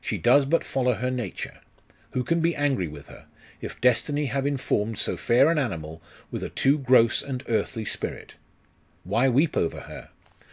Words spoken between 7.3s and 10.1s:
earthly spirit? Why weep over her?